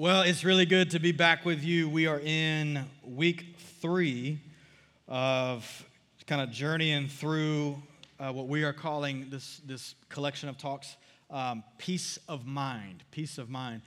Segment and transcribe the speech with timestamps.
[0.00, 1.86] Well, it's really good to be back with you.
[1.86, 4.40] We are in week three
[5.06, 5.84] of
[6.26, 7.76] kind of journeying through
[8.18, 10.96] uh, what we are calling this, this collection of talks
[11.28, 13.82] um, peace of mind, peace of mind,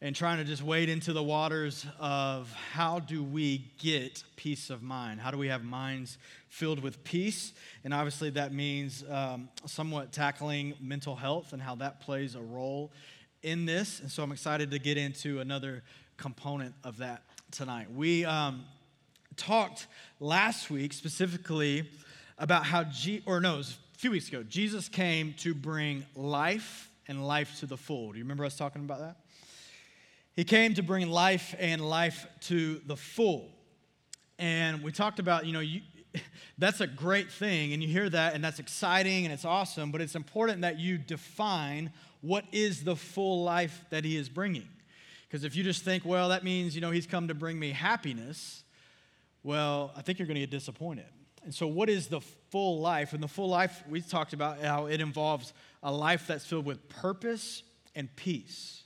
[0.00, 4.82] and trying to just wade into the waters of how do we get peace of
[4.82, 5.20] mind?
[5.20, 6.16] How do we have minds
[6.48, 7.52] filled with peace?
[7.84, 12.90] And obviously, that means um, somewhat tackling mental health and how that plays a role
[13.42, 14.00] in this.
[14.00, 15.82] And so I'm excited to get into another
[16.16, 17.90] component of that tonight.
[17.90, 18.64] We um,
[19.36, 19.86] talked
[20.18, 21.88] last week specifically
[22.38, 26.04] about how, G- or no, it was a few weeks ago, Jesus came to bring
[26.14, 28.12] life and life to the full.
[28.12, 29.16] Do you remember us talking about that?
[30.36, 33.50] He came to bring life and life to the full.
[34.38, 35.82] And we talked about, you know, you,
[36.58, 40.00] that's a great thing, and you hear that, and that's exciting and it's awesome, but
[40.00, 44.68] it's important that you define what is the full life that he is bringing.
[45.26, 47.70] Because if you just think, well, that means, you know, he's come to bring me
[47.70, 48.64] happiness,
[49.42, 51.06] well, I think you're going to get disappointed.
[51.44, 53.12] And so, what is the full life?
[53.14, 56.88] And the full life, we talked about how it involves a life that's filled with
[56.88, 57.62] purpose
[57.94, 58.82] and peace.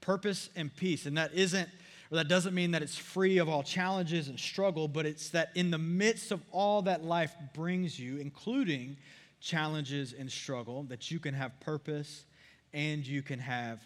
[0.00, 1.04] Purpose and peace.
[1.04, 1.68] And that isn't,
[2.10, 5.50] or that doesn't mean that it's free of all challenges and struggle, but it's that
[5.54, 8.96] in the midst of all that life brings you, including
[9.40, 12.24] challenges and struggle, that you can have purpose
[12.72, 13.80] and you can have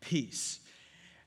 [0.00, 0.60] peace.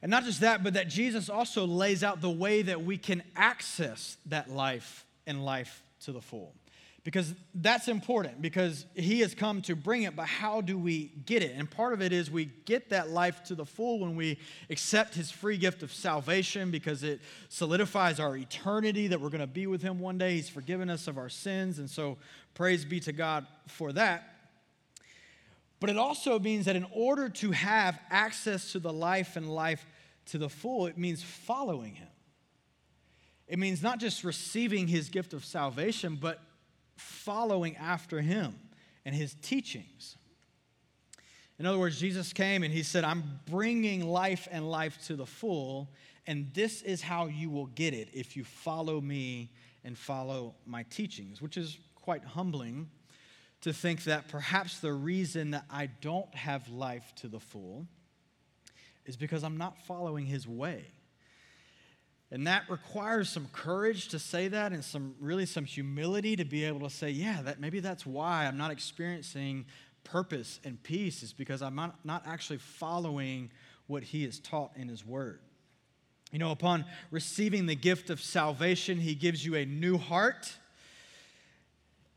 [0.02, 3.23] And not just that, but that Jesus also lays out the way that we can
[3.35, 6.53] access that life and life to the full.
[7.05, 11.43] Because that's important, because he has come to bring it, but how do we get
[11.43, 11.53] it?
[11.57, 15.13] And part of it is we get that life to the full when we accept
[15.13, 19.67] his free gift of salvation, because it solidifies our eternity that we're going to be
[19.67, 20.35] with him one day.
[20.35, 22.17] He's forgiven us of our sins, and so
[22.53, 24.33] praise be to God for that.
[25.84, 29.86] But it also means that in order to have access to the life and life
[30.28, 32.08] to the full, it means following him.
[33.50, 36.39] It means not just receiving his gift of salvation, but
[36.95, 38.55] following after him
[39.04, 40.16] and his teachings.
[41.60, 45.26] In other words, Jesus came and he said, I'm bringing life and life to the
[45.26, 45.89] full,
[46.26, 49.52] and this is how you will get it if you follow me
[49.83, 52.89] and follow my teachings, which is quite humbling
[53.63, 57.87] to think that perhaps the reason that I don't have life to the full
[59.05, 60.85] is because I'm not following his way.
[62.29, 66.65] And that requires some courage to say that and some really some humility to be
[66.65, 69.65] able to say, yeah, that maybe that's why I'm not experiencing
[70.03, 73.49] purpose and peace is because I'm not, not actually following
[73.87, 75.39] what he has taught in his word.
[76.31, 80.57] You know, upon receiving the gift of salvation, he gives you a new heart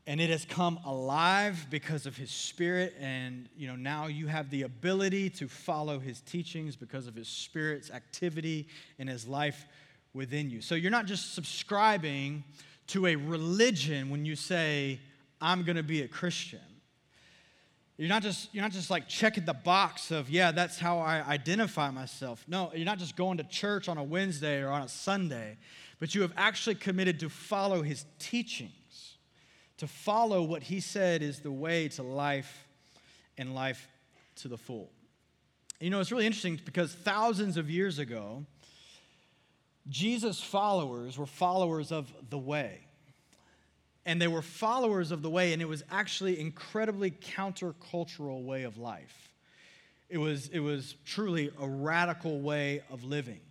[0.07, 2.95] and it has come alive because of his spirit.
[2.99, 7.27] And you know now you have the ability to follow his teachings because of his
[7.27, 9.67] spirit's activity in his life
[10.13, 10.61] within you.
[10.61, 12.45] So you're not just subscribing
[12.87, 14.99] to a religion when you say
[15.41, 16.61] i'm going to be a christian.
[17.97, 21.21] You're not just you're not just like checking the box of yeah that's how i
[21.27, 22.45] identify myself.
[22.47, 25.57] No you're not just going to church on a wednesday or on a sunday
[25.99, 28.71] but you have actually committed to follow his teaching
[29.77, 32.67] to follow what he said is the way to life
[33.37, 33.87] and life
[34.37, 34.91] to the full.
[35.79, 38.45] You know, it's really interesting because thousands of years ago,
[39.89, 42.79] Jesus' followers were followers of the way.
[44.05, 48.77] And they were followers of the way, and it was actually incredibly countercultural way of
[48.77, 49.33] life.
[50.09, 53.41] It was, it was truly a radical way of living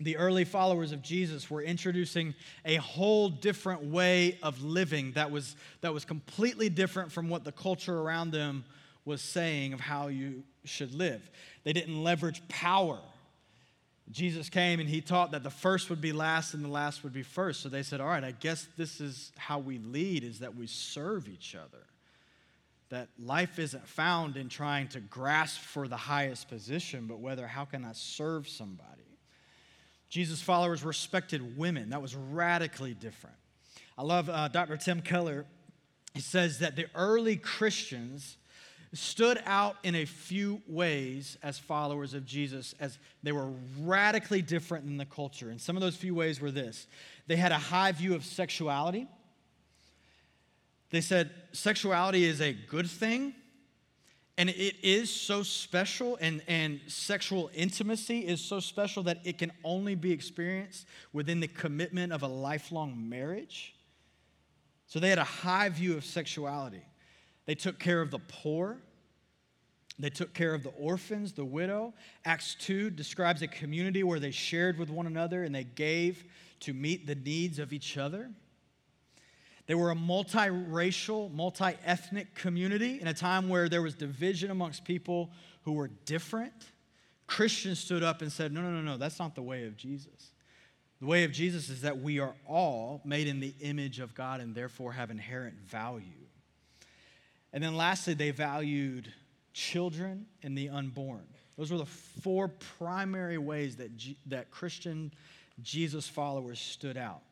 [0.00, 2.34] the early followers of Jesus were introducing
[2.64, 7.52] a whole different way of living that was, that was completely different from what the
[7.52, 8.64] culture around them
[9.06, 11.30] was saying of how you should live.
[11.64, 12.98] They didn't leverage power.
[14.10, 17.12] Jesus came and he taught that the first would be last and the last would
[17.12, 17.62] be first.
[17.62, 20.66] So they said, All right, I guess this is how we lead, is that we
[20.66, 21.84] serve each other.
[22.90, 27.64] That life isn't found in trying to grasp for the highest position, but whether how
[27.64, 28.95] can I serve somebody?
[30.08, 31.90] Jesus' followers respected women.
[31.90, 33.36] That was radically different.
[33.98, 34.76] I love uh, Dr.
[34.76, 35.46] Tim Keller.
[36.14, 38.36] He says that the early Christians
[38.92, 43.50] stood out in a few ways as followers of Jesus, as they were
[43.80, 45.50] radically different than the culture.
[45.50, 46.86] And some of those few ways were this
[47.26, 49.06] they had a high view of sexuality.
[50.90, 53.34] They said sexuality is a good thing,
[54.38, 59.50] and it is so special, and, and sexual intimacy is so special that it can
[59.64, 63.74] only be experienced within the commitment of a lifelong marriage.
[64.86, 66.82] So they had a high view of sexuality.
[67.46, 68.78] They took care of the poor.
[69.98, 71.94] They took care of the orphans, the widow.
[72.26, 76.24] Acts 2 describes a community where they shared with one another and they gave
[76.60, 78.30] to meet the needs of each other.
[79.66, 84.84] They were a multiracial, multi ethnic community in a time where there was division amongst
[84.84, 85.30] people
[85.62, 86.52] who were different.
[87.26, 90.30] Christians stood up and said, No, no, no, no, that's not the way of Jesus.
[91.00, 94.40] The way of Jesus is that we are all made in the image of God
[94.40, 96.04] and therefore have inherent value.
[97.52, 99.12] And then lastly, they valued
[99.52, 101.26] children and the unborn.
[101.58, 102.48] Those were the four
[102.78, 105.12] primary ways that, G- that Christian
[105.62, 107.22] Jesus followers stood out.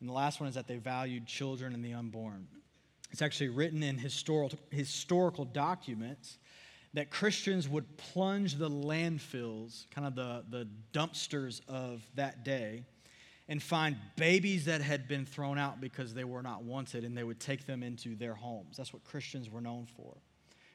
[0.00, 2.46] And the last one is that they valued children and the unborn.
[3.10, 6.38] It's actually written in historical, historical documents
[6.94, 12.84] that Christians would plunge the landfills, kind of the, the dumpsters of that day,
[13.48, 17.24] and find babies that had been thrown out because they were not wanted, and they
[17.24, 18.76] would take them into their homes.
[18.76, 20.16] That's what Christians were known for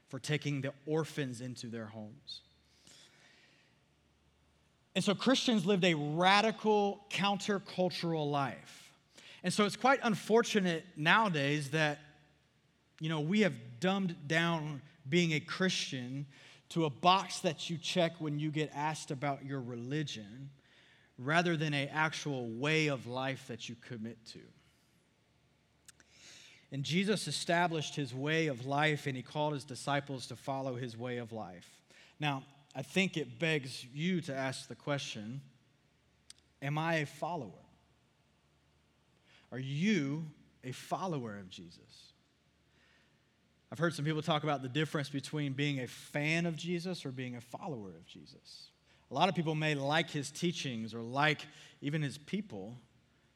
[0.09, 2.41] for taking the orphans into their homes.
[4.93, 8.84] And so Christians lived a radical countercultural life.
[9.45, 11.99] And so it's quite unfortunate nowadays that,
[12.99, 16.25] you know, we have dumbed down being a Christian
[16.69, 20.49] to a box that you check when you get asked about your religion
[21.19, 24.39] rather than an actual way of life that you commit to.
[26.71, 30.97] And Jesus established his way of life and he called his disciples to follow his
[30.97, 31.69] way of life.
[32.19, 32.41] Now,
[32.75, 35.41] I think it begs you to ask the question
[36.63, 37.64] Am I a follower?
[39.51, 40.25] Are you
[40.63, 42.13] a follower of Jesus?
[43.71, 47.11] I've heard some people talk about the difference between being a fan of Jesus or
[47.11, 48.69] being a follower of Jesus.
[49.11, 51.45] A lot of people may like his teachings or like
[51.81, 52.77] even his people,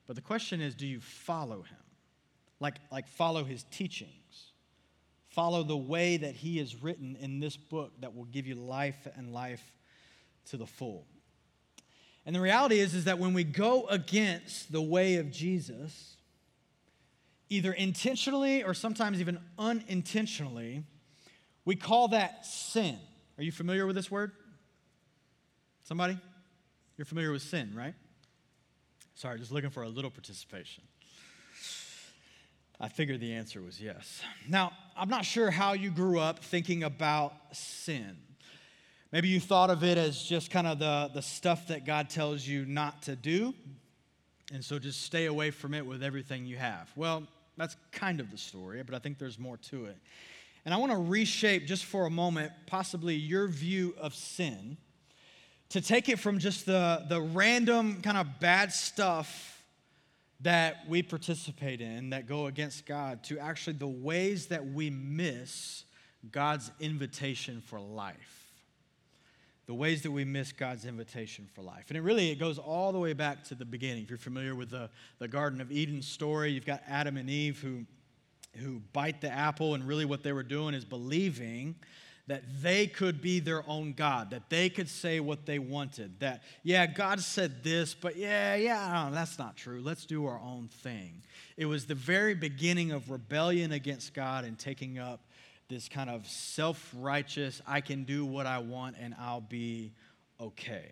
[0.07, 1.77] but the question is do you follow him?
[2.59, 4.53] like, like follow his teachings.
[5.29, 9.07] Follow the way that he has written in this book that will give you life
[9.15, 9.77] and life
[10.49, 11.05] to the full.
[12.29, 16.15] And the reality is, is that when we go against the way of Jesus,
[17.49, 20.83] either intentionally or sometimes even unintentionally,
[21.65, 22.99] we call that sin.
[23.39, 24.31] Are you familiar with this word?
[25.85, 26.19] Somebody?
[26.97, 27.95] You're familiar with sin, right?
[29.15, 30.83] Sorry, just looking for a little participation.
[32.79, 34.21] I figured the answer was yes.
[34.47, 38.17] Now, I'm not sure how you grew up thinking about sin.
[39.11, 42.47] Maybe you thought of it as just kind of the, the stuff that God tells
[42.47, 43.55] you not to do,
[44.53, 46.91] and so just stay away from it with everything you have.
[46.95, 47.23] Well,
[47.57, 49.97] that's kind of the story, but I think there's more to it.
[50.63, 54.77] And I want to reshape just for a moment, possibly your view of sin,
[55.69, 59.63] to take it from just the, the random kind of bad stuff
[60.41, 65.83] that we participate in that go against God to actually the ways that we miss
[66.31, 68.38] God's invitation for life.
[69.69, 71.85] The ways that we miss God's invitation for life.
[71.89, 74.01] And it really it goes all the way back to the beginning.
[74.01, 74.89] If you're familiar with the,
[75.19, 77.85] the Garden of Eden story, you've got Adam and Eve who,
[78.59, 81.75] who bite the apple, and really what they were doing is believing
[82.25, 86.19] that they could be their own God, that they could say what they wanted.
[86.19, 89.81] That, yeah, God said this, but yeah, yeah, that's not true.
[89.83, 91.21] Let's do our own thing.
[91.57, 95.21] It was the very beginning of rebellion against God and taking up
[95.69, 99.93] this kind of self righteous, I can do what I want and I'll be
[100.39, 100.91] okay.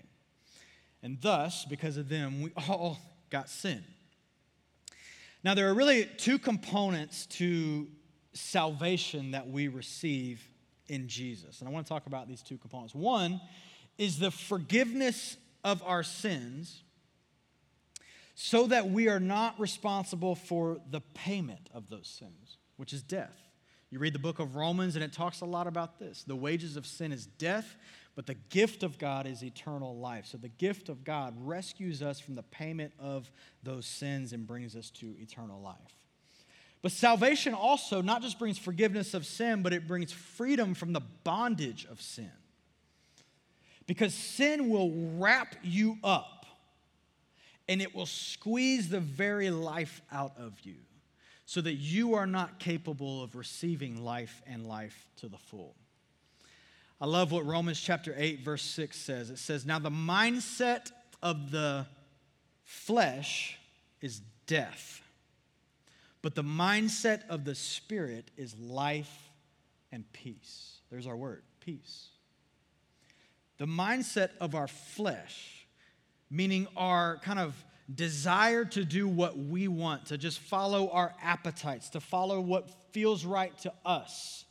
[1.03, 3.84] And thus, because of them, we all got sin.
[5.43, 7.88] Now, there are really two components to
[8.34, 10.41] salvation that we receive
[10.88, 11.60] in Jesus.
[11.60, 12.93] And I want to talk about these two components.
[12.93, 13.41] One
[13.98, 16.84] is the forgiveness of our sins
[18.36, 23.47] so that we are not responsible for the payment of those sins, which is death.
[23.89, 26.24] You read the book of Romans, and it talks a lot about this.
[26.24, 27.77] The wages of sin is death,
[28.15, 30.25] but the gift of God is eternal life.
[30.25, 33.32] So the gift of God rescues us from the payment of
[33.63, 35.96] those sins and brings us to eternal life.
[36.82, 41.01] But salvation also not just brings forgiveness of sin, but it brings freedom from the
[41.24, 42.32] bondage of sin.
[43.88, 46.46] Because sin will wrap you up
[47.70, 50.75] and it will squeeze the very life out of you
[51.48, 55.74] so that you are not capable of receiving life and life to the full.
[57.01, 59.32] I love what Romans chapter 8, verse 6 says.
[59.32, 60.92] It says, Now the mindset
[61.24, 61.88] of the
[62.63, 63.58] flesh
[64.01, 65.01] is death
[66.27, 69.30] but the mindset of the Spirit is life
[69.94, 70.80] and peace.
[70.89, 72.10] There's our word peace.
[73.60, 75.68] The mindset of our flesh,
[76.30, 77.56] meaning our kind of
[77.94, 83.24] desire to do what we want, to just follow our appetites, to follow what feels
[83.24, 84.46] right to us,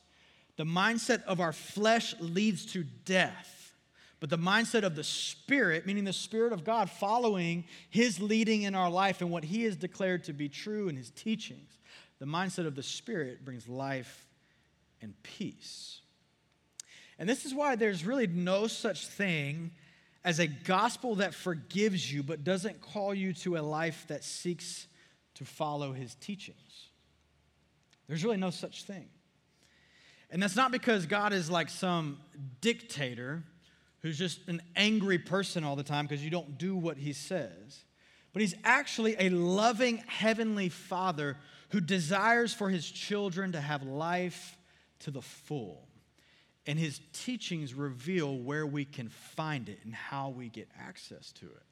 [0.56, 3.74] The mindset of our flesh leads to death.
[4.18, 8.74] But the mindset of the Spirit, meaning the Spirit of God following His leading in
[8.74, 11.78] our life and what He has declared to be true in His teachings,
[12.18, 14.26] the mindset of the Spirit brings life
[15.02, 16.00] and peace.
[17.18, 19.72] And this is why there's really no such thing
[20.26, 24.88] as a gospel that forgives you but doesn't call you to a life that seeks
[25.36, 26.90] to follow His teachings.
[28.08, 29.06] There's really no such thing.
[30.30, 32.18] And that's not because God is like some
[32.60, 33.44] dictator
[34.02, 37.84] who's just an angry person all the time because you don't do what he says.
[38.32, 41.36] But he's actually a loving heavenly father
[41.70, 44.58] who desires for his children to have life
[45.00, 45.86] to the full.
[46.66, 51.46] And his teachings reveal where we can find it and how we get access to
[51.46, 51.62] it.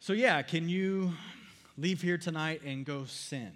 [0.00, 1.12] So, yeah, can you
[1.76, 3.52] leave here tonight and go sin?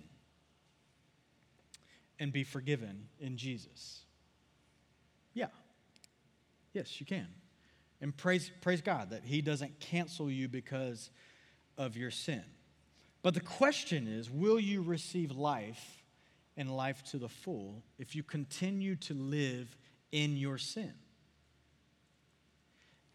[2.19, 4.01] and be forgiven in Jesus?
[5.35, 5.47] Yeah.
[6.73, 7.29] Yes, you can.
[8.01, 11.11] And praise, praise God that He doesn't cancel you because
[11.77, 12.45] of your sin.
[13.23, 15.98] But the question is will you receive life
[16.59, 19.75] and life to the full if you continue to live
[20.13, 20.93] in your sin?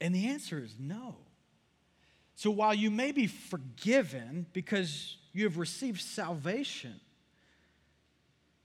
[0.01, 1.17] And the answer is no.
[2.35, 7.00] So while you may be forgiven because you have received salvation,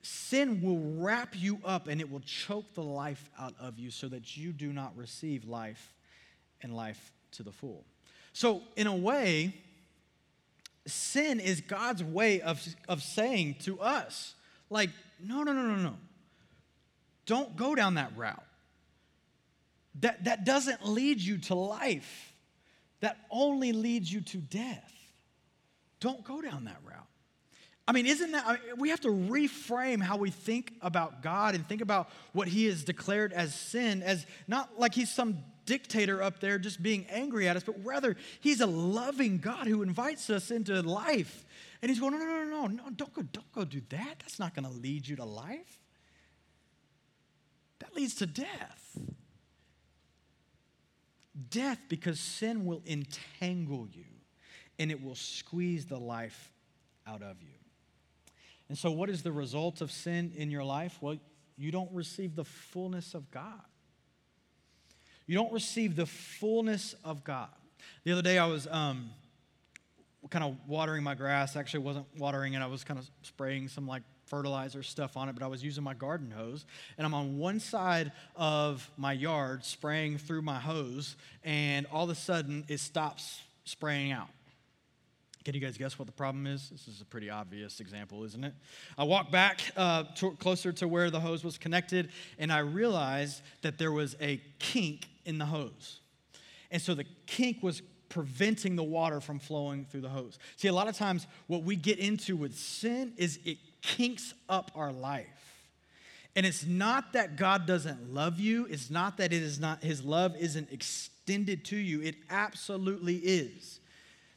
[0.02, 4.08] sin will wrap you up and it will choke the life out of you so
[4.08, 5.94] that you do not receive life
[6.62, 7.85] and life to the full.
[8.32, 9.54] So, in a way,
[10.87, 14.35] sin is God's way of, of saying to us,
[14.70, 15.94] like, no, no, no, no, no.
[17.26, 18.42] Don't go down that route.
[20.00, 22.32] That, that doesn't lead you to life,
[23.00, 24.92] that only leads you to death.
[26.00, 27.06] Don't go down that route.
[27.87, 31.54] I mean, isn't that, I mean, we have to reframe how we think about God
[31.54, 36.22] and think about what He has declared as sin, as not like He's some dictator
[36.22, 40.30] up there just being angry at us, but rather He's a loving God who invites
[40.30, 41.44] us into life.
[41.82, 44.16] And He's going, no, no, no, no, no, don't go, don't go do that.
[44.20, 45.78] That's not going to lead you to life.
[47.80, 48.98] That leads to death.
[51.50, 54.06] Death because sin will entangle you
[54.78, 56.50] and it will squeeze the life
[57.06, 57.58] out of you.
[58.70, 60.98] And so, what is the result of sin in your life?
[61.00, 61.18] Well,
[61.56, 63.60] you don't receive the fullness of God.
[65.28, 67.50] You don't receive the fullness of God.
[68.04, 69.11] The other day, I was um,
[70.30, 71.54] kind of watering my grass.
[71.54, 72.61] Actually, wasn't watering it.
[72.61, 75.85] I was kind of spraying some like fertilizer stuff on it, but I was using
[75.85, 76.64] my garden hose.
[76.97, 82.11] And I'm on one side of my yard spraying through my hose, and all of
[82.11, 84.28] a sudden it stops spraying out.
[85.44, 86.68] Can you guys guess what the problem is?
[86.68, 88.52] This is a pretty obvious example, isn't it?
[88.99, 93.40] I walked back uh, to, closer to where the hose was connected, and I realized
[93.62, 96.00] that there was a kink in the hose.
[96.70, 100.38] And so the kink was preventing the water from flowing through the hose.
[100.56, 104.70] See, a lot of times what we get into with sin is it kinks up
[104.75, 105.26] our life.
[106.35, 110.04] And it's not that God doesn't love you, it's not that it is not his
[110.04, 112.00] love isn't extended to you.
[112.02, 113.80] It absolutely is.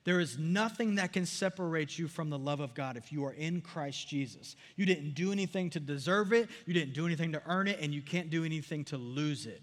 [0.03, 3.33] There is nothing that can separate you from the love of God if you are
[3.33, 4.55] in Christ Jesus.
[4.75, 7.93] You didn't do anything to deserve it, you didn't do anything to earn it, and
[7.93, 9.61] you can't do anything to lose it.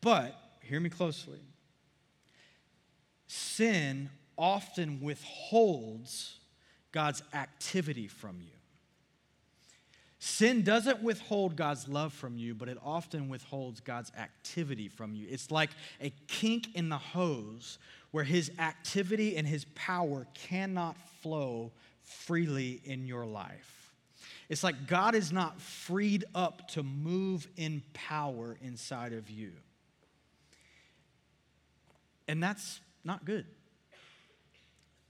[0.00, 1.40] But, hear me closely
[3.32, 6.38] sin often withholds
[6.92, 8.52] God's activity from you.
[10.18, 15.26] Sin doesn't withhold God's love from you, but it often withholds God's activity from you.
[15.28, 17.78] It's like a kink in the hose
[18.12, 23.92] where his activity and his power cannot flow freely in your life.
[24.48, 29.52] It's like God is not freed up to move in power inside of you.
[32.28, 33.46] And that's not good.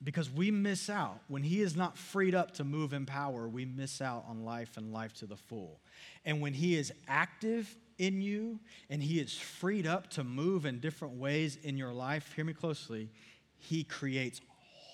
[0.02, 1.21] Because we miss out.
[1.28, 4.76] When He is not freed up to move in power, we miss out on life
[4.76, 5.81] and life to the full.
[6.25, 8.59] And when He is active in you
[8.90, 12.52] and He is freed up to move in different ways in your life, hear me
[12.52, 13.11] closely,
[13.59, 14.40] He creates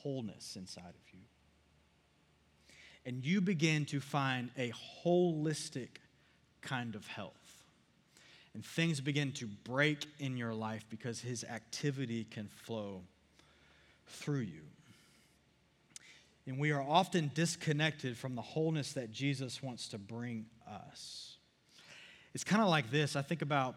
[0.03, 1.21] wholeness inside of you.
[3.07, 4.73] And you begin to find a
[5.03, 5.89] holistic
[6.61, 7.48] kind of health.
[8.59, 13.03] And things begin to break in your life because His activity can flow
[14.09, 14.63] through you.
[16.45, 21.37] And we are often disconnected from the wholeness that Jesus wants to bring us.
[22.35, 23.15] It's kind of like this.
[23.15, 23.77] I think about,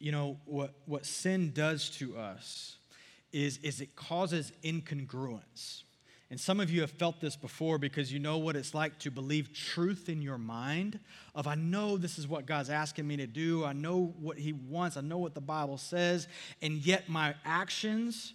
[0.00, 2.78] you know, what, what sin does to us
[3.32, 5.84] is, is it causes incongruence.
[6.30, 9.10] And some of you have felt this before because you know what it's like to
[9.10, 11.00] believe truth in your mind
[11.34, 13.64] of I know this is what God's asking me to do.
[13.64, 14.98] I know what he wants.
[14.98, 16.28] I know what the Bible says,
[16.60, 18.34] and yet my actions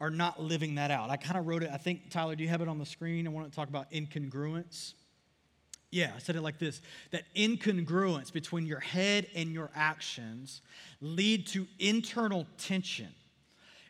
[0.00, 1.10] are not living that out.
[1.10, 1.70] I kind of wrote it.
[1.70, 3.26] I think Tyler, do you have it on the screen?
[3.26, 4.94] I want to talk about incongruence.
[5.90, 10.62] Yeah, I said it like this that incongruence between your head and your actions
[11.02, 13.08] lead to internal tension.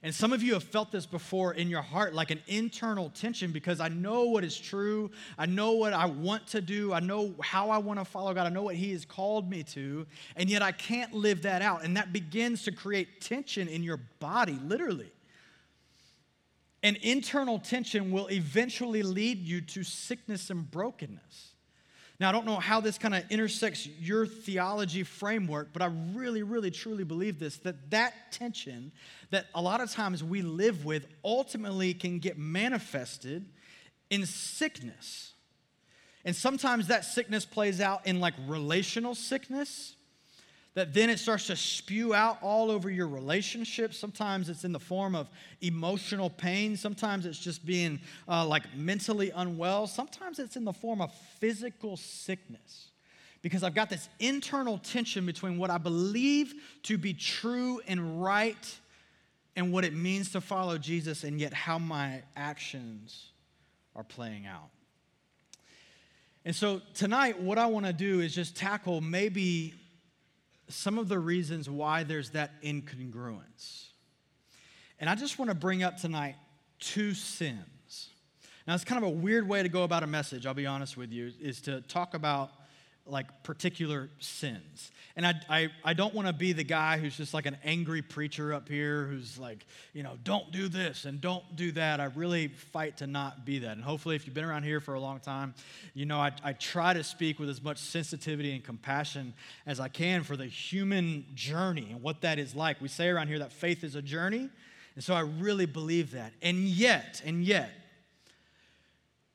[0.03, 3.53] And some of you have felt this before in your heart, like an internal tension,
[3.53, 5.11] because I know what is true.
[5.37, 6.95] I know what I want to do.
[6.95, 8.47] I know how I want to follow God.
[8.47, 10.07] I know what He has called me to.
[10.37, 11.85] And yet I can't live that out.
[11.85, 15.13] And that begins to create tension in your body, literally.
[16.83, 21.50] And internal tension will eventually lead you to sickness and brokenness.
[22.21, 26.43] Now, I don't know how this kind of intersects your theology framework, but I really,
[26.43, 28.93] really, truly believe this that that tension
[29.31, 33.47] that a lot of times we live with ultimately can get manifested
[34.11, 35.33] in sickness.
[36.23, 39.97] And sometimes that sickness plays out in like relational sickness
[40.75, 43.99] that then it starts to spew out all over your relationships.
[43.99, 45.29] Sometimes it's in the form of
[45.61, 46.77] emotional pain.
[46.77, 49.87] Sometimes it's just being uh, like mentally unwell.
[49.87, 52.91] Sometimes it's in the form of physical sickness.
[53.43, 58.79] Because I've got this internal tension between what I believe to be true and right
[59.57, 63.31] and what it means to follow Jesus, and yet how my actions
[63.97, 64.71] are playing out.
[66.45, 69.75] And so tonight, what I want to do is just tackle maybe
[70.71, 73.87] some of the reasons why there's that incongruence.
[74.99, 76.37] And I just want to bring up tonight
[76.79, 78.11] two sins.
[78.67, 80.97] Now, it's kind of a weird way to go about a message, I'll be honest
[80.97, 82.53] with you, is to talk about
[83.11, 84.91] like particular sins.
[85.17, 88.01] And I, I, I don't want to be the guy who's just like an angry
[88.01, 92.01] preacher up here who's like, you know, don't do this and don't do that.
[92.01, 93.73] I really fight to not be that.
[93.73, 95.55] And hopefully, if you've been around here for a long time,
[95.95, 99.35] you know, I, I try to speak with as much sensitivity and compassion
[99.67, 102.81] as I can for the human journey and what that is like.
[102.81, 104.49] We say around here that faith is a journey.
[104.95, 106.33] And so I really believe that.
[106.43, 107.71] And yet, and yet,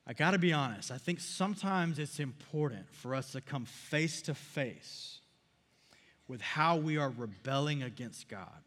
[0.06, 4.22] I got to be honest, I think sometimes it's important for us to come face
[4.22, 5.18] to face
[6.28, 8.62] with how we are rebelling against God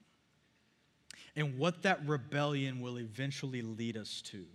[1.35, 4.45] and what that rebellion will eventually lead us to.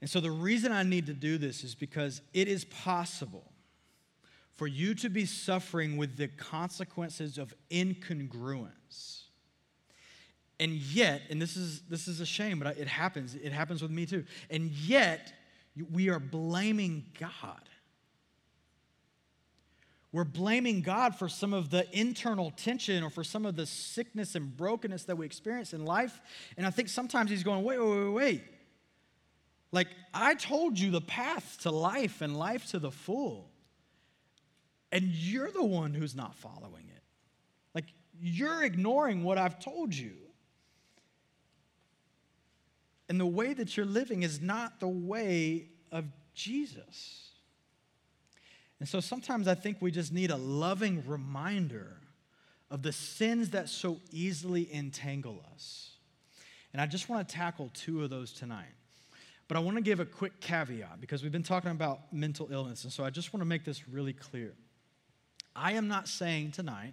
[0.00, 3.52] And so, the reason I need to do this is because it is possible
[4.54, 9.24] for you to be suffering with the consequences of incongruence
[10.60, 13.34] and yet, and this is, this is a shame, but it happens.
[13.34, 14.24] It happens with me too.
[14.50, 15.32] And yet,
[15.92, 17.60] we are blaming God.
[20.10, 24.34] We're blaming God for some of the internal tension or for some of the sickness
[24.34, 26.18] and brokenness that we experience in life.
[26.56, 28.42] And I think sometimes He's going, wait, wait, wait, wait.
[29.70, 33.50] Like, I told you the path to life and life to the full.
[34.90, 37.02] And you're the one who's not following it.
[37.74, 37.84] Like,
[38.18, 40.12] you're ignoring what I've told you.
[43.08, 47.30] And the way that you're living is not the way of Jesus.
[48.80, 51.96] And so sometimes I think we just need a loving reminder
[52.70, 55.92] of the sins that so easily entangle us.
[56.72, 58.66] And I just want to tackle two of those tonight.
[59.48, 62.84] But I want to give a quick caveat because we've been talking about mental illness.
[62.84, 64.52] And so I just want to make this really clear.
[65.56, 66.92] I am not saying tonight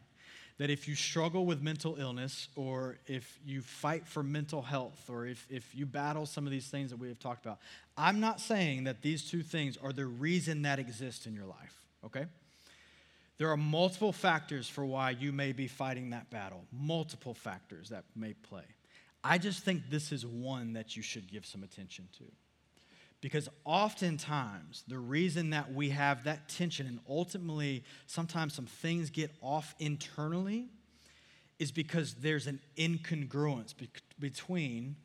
[0.58, 5.26] that if you struggle with mental illness or if you fight for mental health or
[5.26, 7.60] if, if you battle some of these things that we have talked about,
[7.98, 11.84] I'm not saying that these two things are the reason that exists in your life,
[12.06, 12.26] okay?
[13.38, 18.06] There are multiple factors for why you may be fighting that battle, multiple factors that
[18.16, 18.64] may play.
[19.24, 22.24] I just think this is one that you should give some attention to.
[23.26, 29.32] Because oftentimes, the reason that we have that tension and ultimately sometimes some things get
[29.42, 30.68] off internally
[31.58, 34.96] is because there's an incongruence be- between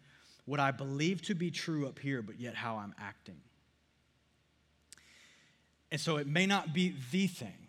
[0.44, 3.40] what I believe to be true up here, but yet how I'm acting.
[5.90, 7.68] And so it may not be the thing,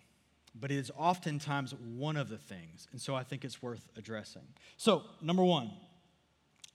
[0.53, 2.89] but it is oftentimes one of the things.
[2.91, 4.49] And so I think it's worth addressing.
[4.75, 5.71] So, number one,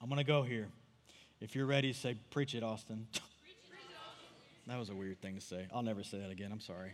[0.00, 0.68] I'm going to go here.
[1.42, 3.08] If you're ready, say, Preach it, Austin.
[4.66, 5.66] That was a weird thing to say.
[5.72, 6.50] I'll never say that again.
[6.50, 6.92] I'm sorry.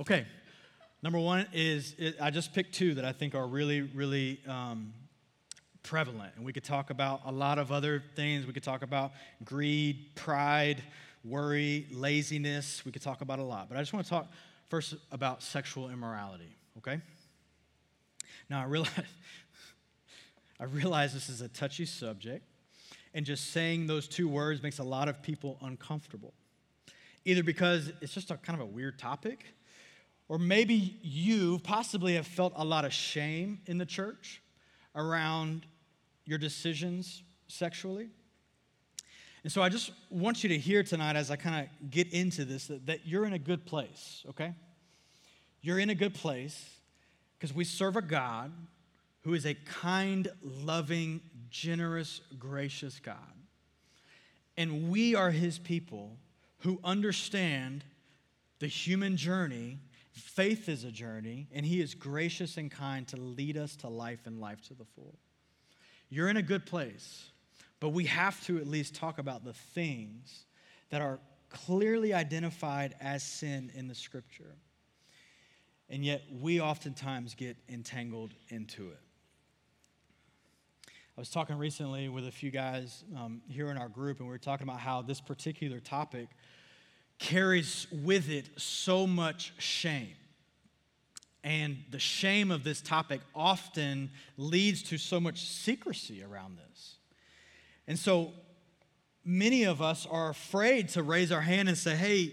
[0.00, 0.24] Okay.
[1.02, 4.92] Number one is it, I just picked two that I think are really, really um,
[5.82, 6.32] prevalent.
[6.36, 8.46] And we could talk about a lot of other things.
[8.46, 9.12] We could talk about
[9.44, 10.82] greed, pride,
[11.24, 12.84] worry, laziness.
[12.84, 13.68] We could talk about a lot.
[13.68, 14.30] But I just want to talk
[14.68, 17.00] first about sexual immorality, okay?
[18.48, 18.90] Now, I realize
[20.60, 22.44] I realize this is a touchy subject,
[23.14, 26.32] and just saying those two words makes a lot of people uncomfortable.
[27.24, 29.44] Either because it's just a kind of a weird topic,
[30.28, 34.40] or maybe you possibly have felt a lot of shame in the church
[34.94, 35.66] around
[36.24, 38.08] your decisions sexually.
[39.42, 42.44] And so I just want you to hear tonight as I kind of get into
[42.44, 44.54] this that, that you're in a good place, okay?
[45.62, 46.76] You're in a good place
[47.38, 48.52] because we serve a God
[49.22, 51.20] who is a kind, loving,
[51.50, 53.16] generous, gracious God.
[54.56, 56.18] And we are his people
[56.58, 57.84] who understand
[58.58, 59.78] the human journey.
[60.12, 64.26] Faith is a journey, and he is gracious and kind to lead us to life
[64.26, 65.18] and life to the full.
[66.08, 67.30] You're in a good place,
[67.78, 70.44] but we have to at least talk about the things
[70.90, 74.56] that are clearly identified as sin in the scripture.
[75.88, 79.00] And yet, we oftentimes get entangled into it.
[81.20, 84.32] I was talking recently with a few guys um, here in our group, and we
[84.32, 86.28] were talking about how this particular topic
[87.18, 90.14] carries with it so much shame.
[91.44, 96.94] And the shame of this topic often leads to so much secrecy around this.
[97.86, 98.32] And so
[99.22, 102.32] many of us are afraid to raise our hand and say, hey,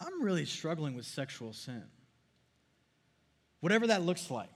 [0.00, 1.84] I'm really struggling with sexual sin.
[3.60, 4.48] Whatever that looks like.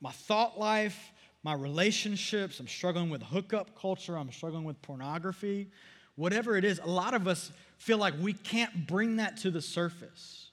[0.00, 5.68] My thought life, my relationships, I'm struggling with hookup culture, I'm struggling with pornography,
[6.16, 9.62] whatever it is, a lot of us feel like we can't bring that to the
[9.62, 10.50] surface.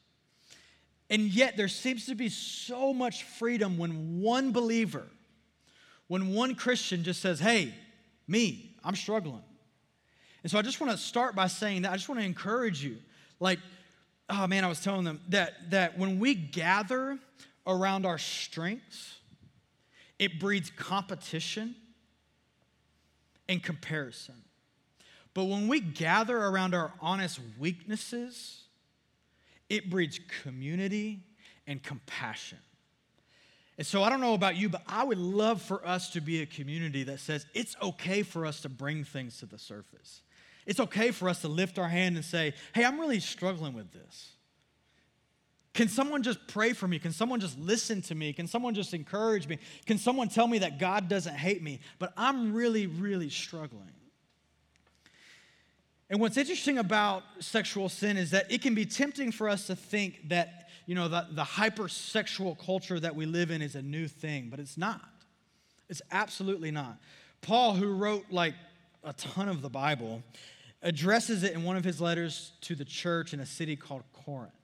[1.10, 5.06] And yet, there seems to be so much freedom when one believer,
[6.08, 7.73] when one Christian just says, Hey,
[8.28, 9.43] me, I'm struggling.
[10.43, 12.84] And so I just want to start by saying that I just want to encourage
[12.84, 12.97] you.
[13.39, 13.60] Like,
[14.30, 17.17] oh man, I was telling them that, that when we gather
[17.65, 19.16] around our strengths,
[20.19, 21.75] it breeds competition
[23.47, 24.36] and comparison.
[25.34, 28.63] But when we gather around our honest weaknesses,
[29.69, 31.19] it breeds community
[31.67, 32.58] and compassion.
[33.77, 36.41] And so I don't know about you, but I would love for us to be
[36.41, 40.21] a community that says it's okay for us to bring things to the surface.
[40.65, 43.93] It's okay for us to lift our hand and say, hey, I'm really struggling with
[43.93, 44.32] this.
[45.78, 46.98] Can someone just pray for me?
[46.98, 48.34] Can someone just listen to me?
[48.34, 49.60] Can someone just encourage me?
[49.86, 51.82] Can someone tell me that God doesn't hate me?
[52.00, 53.92] But I'm really, really struggling.
[56.10, 59.76] And what's interesting about sexual sin is that it can be tempting for us to
[59.76, 64.08] think that, you know, the, the hypersexual culture that we live in is a new
[64.08, 65.08] thing, but it's not.
[65.90, 66.98] It's absolutely not.
[67.42, 68.56] Paul, who wrote like
[69.04, 70.24] a ton of the Bible,
[70.82, 74.57] addresses it in one of his letters to the church in a city called Corinth.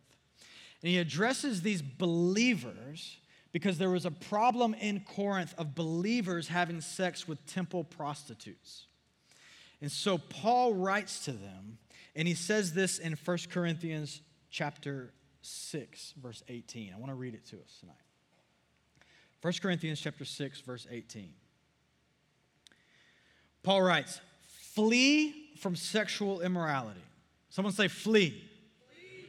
[0.84, 3.18] And he addresses these believers
[3.54, 8.88] because there was a problem in Corinth of believers having sex with temple prostitutes.
[9.82, 11.78] And so Paul writes to them,
[12.16, 16.94] and he says this in 1 Corinthians chapter 6, verse 18.
[16.94, 17.96] I want to read it to us tonight.
[19.42, 21.34] 1 Corinthians chapter 6, verse 18.
[23.62, 24.20] Paul writes,
[24.74, 27.04] Flee from sexual immorality.
[27.50, 28.50] Someone say, flee.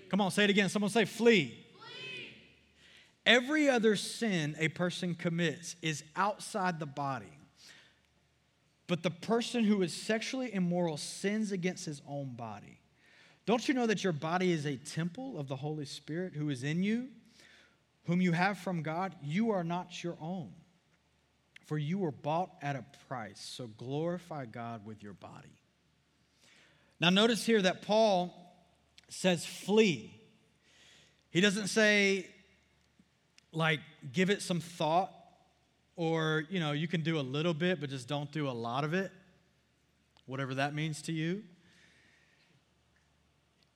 [0.08, 0.68] Come on, say it again.
[0.68, 1.64] Someone say, flee.
[1.72, 2.28] flee.
[3.26, 7.26] Every other sin a person commits is outside the body.
[8.86, 12.80] But the person who is sexually immoral sins against his own body.
[13.46, 16.62] Don't you know that your body is a temple of the Holy Spirit who is
[16.62, 17.08] in you,
[18.04, 19.14] whom you have from God?
[19.22, 20.52] You are not your own,
[21.66, 23.40] for you were bought at a price.
[23.40, 25.60] So glorify God with your body.
[27.00, 28.43] Now, notice here that Paul
[29.14, 30.20] says flee.
[31.30, 32.28] He doesn't say,
[33.52, 33.80] like,
[34.12, 35.12] give it some thought,
[35.96, 38.84] or, you know, you can do a little bit, but just don't do a lot
[38.84, 39.10] of it,
[40.26, 41.42] whatever that means to you.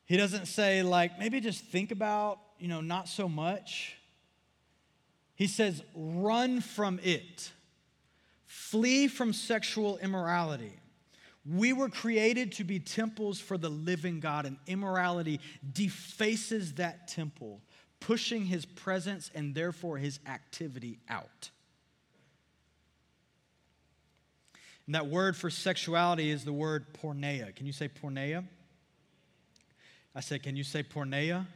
[0.05, 3.97] He doesn't say, like, maybe just think about, you know, not so much.
[5.35, 7.53] He says, run from it,
[8.47, 10.73] flee from sexual immorality.
[11.45, 15.41] We were created to be temples for the living God, and immorality
[15.73, 17.61] defaces that temple,
[18.01, 21.51] pushing his presence and therefore his activity out.
[24.87, 27.55] And that word for sexuality is the word porneia.
[27.55, 28.45] Can you say porneia?
[30.15, 31.47] I said, Can you say porneia?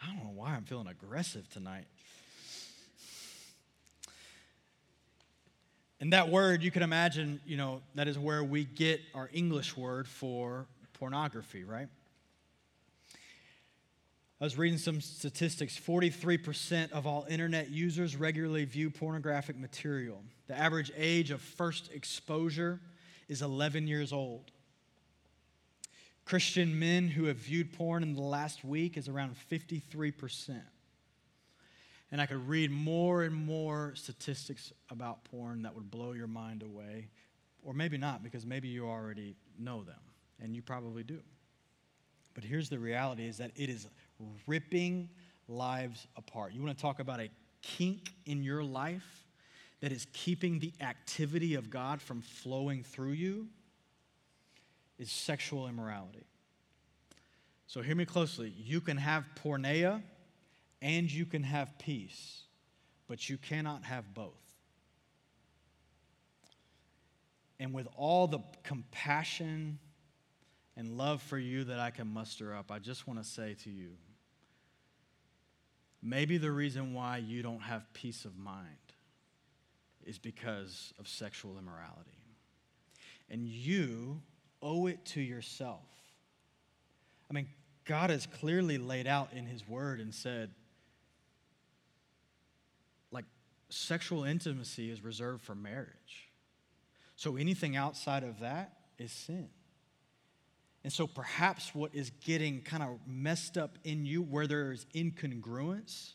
[0.00, 1.86] I don't know why I'm feeling aggressive tonight.
[6.06, 9.76] And that word, you can imagine, you know, that is where we get our English
[9.76, 11.88] word for pornography, right?
[14.40, 20.22] I was reading some statistics 43% of all internet users regularly view pornographic material.
[20.46, 22.78] The average age of first exposure
[23.28, 24.52] is 11 years old.
[26.24, 30.60] Christian men who have viewed porn in the last week is around 53%.
[32.12, 36.62] And I could read more and more statistics about porn that would blow your mind
[36.62, 37.08] away.
[37.62, 39.98] Or maybe not, because maybe you already know them,
[40.40, 41.20] and you probably do.
[42.34, 43.88] But here's the reality is that it is
[44.46, 45.08] ripping
[45.48, 46.52] lives apart.
[46.52, 47.28] You want to talk about a
[47.62, 49.24] kink in your life
[49.80, 53.48] that is keeping the activity of God from flowing through you?
[54.98, 56.24] Is sexual immorality.
[57.66, 58.54] So hear me closely.
[58.56, 60.02] You can have porneia
[60.86, 62.42] and you can have peace,
[63.08, 64.30] but you cannot have both.
[67.58, 69.80] And with all the compassion
[70.76, 73.70] and love for you that I can muster up, I just want to say to
[73.70, 73.88] you
[76.00, 78.68] maybe the reason why you don't have peace of mind
[80.04, 82.22] is because of sexual immorality.
[83.28, 84.20] And you
[84.62, 85.82] owe it to yourself.
[87.28, 87.48] I mean,
[87.86, 90.52] God has clearly laid out in His Word and said,
[93.10, 93.24] like,
[93.76, 96.30] sexual intimacy is reserved for marriage.
[97.16, 99.48] So anything outside of that is sin.
[100.84, 104.86] And so perhaps what is getting kind of messed up in you, where there is
[104.94, 106.14] incongruence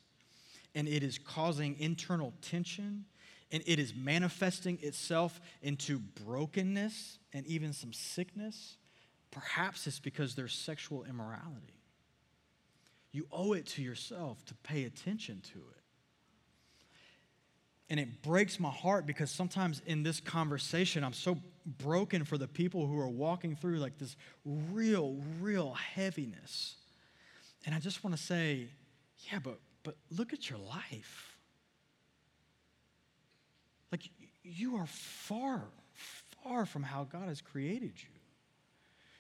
[0.74, 3.06] and it is causing internal tension
[3.52, 8.78] and it is manifesting itself into brokenness and even some sickness,
[9.30, 11.82] perhaps it's because there's sexual immorality.
[13.12, 15.81] You owe it to yourself to pay attention to it.
[17.92, 22.48] And it breaks my heart because sometimes in this conversation, I'm so broken for the
[22.48, 26.76] people who are walking through like this real, real heaviness.
[27.66, 28.70] And I just want to say,
[29.30, 31.38] yeah, but, but look at your life.
[33.92, 34.10] Like,
[34.42, 35.66] you are far,
[36.46, 38.22] far from how God has created you.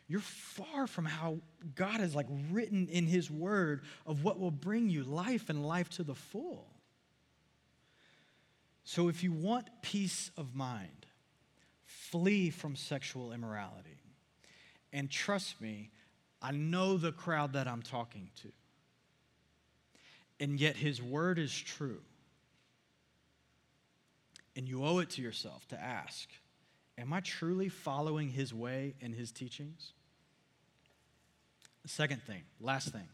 [0.08, 1.40] You're far from how
[1.76, 5.90] God has like written in his word of what will bring you life and life
[5.90, 6.71] to the full.
[8.84, 11.06] So, if you want peace of mind,
[11.86, 14.00] flee from sexual immorality.
[14.92, 15.92] And trust me,
[16.42, 18.52] I know the crowd that I'm talking to.
[20.40, 22.02] And yet, his word is true.
[24.56, 26.30] And you owe it to yourself to ask
[26.98, 29.94] Am I truly following his way and his teachings?
[31.86, 33.08] Second thing, last thing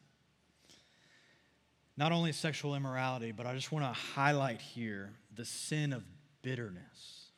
[1.97, 6.03] not only sexual immorality, but I just want to highlight here the sin of
[6.43, 7.31] bitterness.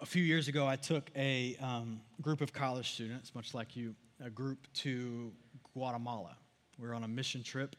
[0.00, 3.94] A few years ago, I took a um, group of college students, much like you,
[4.22, 5.32] a group to
[5.72, 6.36] Guatemala.
[6.76, 7.76] We were on a mission trip,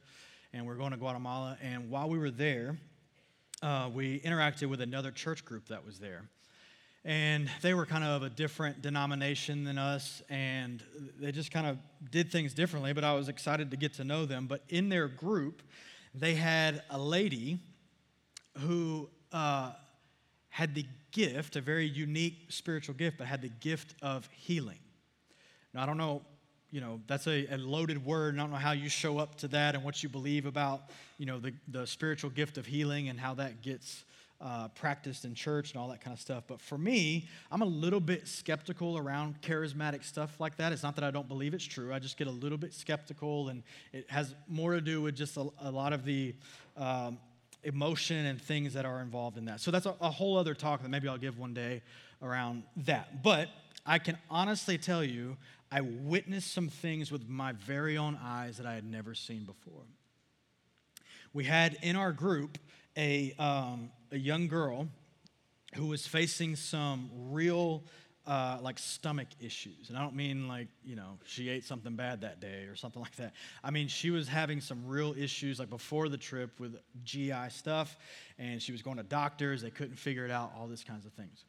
[0.53, 1.57] and we are going to Guatemala.
[1.61, 2.77] And while we were there,
[3.61, 6.23] uh, we interacted with another church group that was there
[7.05, 10.81] and they were kind of a different denomination than us and
[11.19, 11.77] they just kind of
[12.11, 14.47] did things differently but i was excited to get to know them.
[14.47, 15.61] But in their group
[16.15, 17.59] they had a lady
[18.59, 19.71] who uh,
[20.49, 24.79] had the gift a very unique spiritual gift but had the gift of healing.
[25.73, 26.21] Now i don't know
[26.71, 29.47] you know that's a, a loaded word i don't know how you show up to
[29.49, 30.81] that and what you believe about
[31.19, 34.03] you know the, the spiritual gift of healing and how that gets
[34.43, 36.43] uh, practiced in church and all that kind of stuff.
[36.47, 40.73] But for me, I'm a little bit skeptical around charismatic stuff like that.
[40.73, 43.49] It's not that I don't believe it's true, I just get a little bit skeptical,
[43.49, 46.35] and it has more to do with just a, a lot of the.
[46.77, 47.17] Um,
[47.65, 49.61] emotion and things that are involved in that.
[49.61, 51.81] So that's a, a whole other talk that maybe I'll give one day
[52.21, 53.23] around that.
[53.23, 53.47] But
[53.85, 55.37] I can honestly tell you,
[55.71, 59.83] I witnessed some things with my very own eyes that I had never seen before.
[61.33, 62.57] We had in our group
[62.97, 64.87] a, um, a young girl
[65.75, 67.83] who was facing some real
[68.25, 69.89] uh, like stomach issues.
[69.89, 73.01] And I don't mean like, you know, she ate something bad that day or something
[73.01, 73.33] like that.
[73.63, 77.97] I mean, she was having some real issues like before the trip with GI stuff,
[78.39, 79.61] and she was going to doctors.
[79.61, 81.43] They couldn't figure it out, all these kinds of things.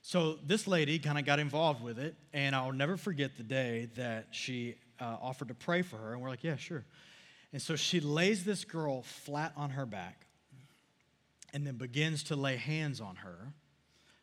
[0.00, 3.88] So this lady kind of got involved with it, and I'll never forget the day
[3.96, 6.84] that she uh, offered to pray for her, and we're like, yeah, sure.
[7.52, 10.25] And so she lays this girl flat on her back
[11.56, 13.54] and then begins to lay hands on her,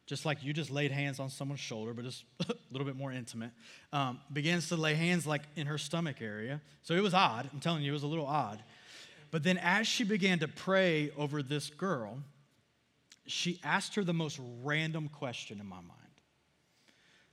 [0.06, 3.12] just like you just laid hands on someone's shoulder, but just a little bit more
[3.12, 3.50] intimate.
[3.92, 6.62] Um, begins to lay hands like in her stomach area.
[6.84, 7.50] So it was odd.
[7.52, 8.62] I'm telling you, it was a little odd.
[9.32, 12.20] But then as she began to pray over this girl,
[13.26, 15.90] she asked her the most random question in my mind.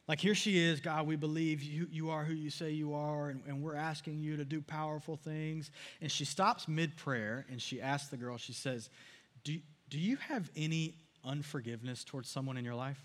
[0.09, 3.29] Like, here she is, God, we believe you, you are who you say you are,
[3.29, 5.71] and, and we're asking you to do powerful things.
[6.01, 8.89] And she stops mid prayer and she asks the girl, she says,
[9.45, 9.59] do,
[9.91, 13.05] do you have any unforgiveness towards someone in your life?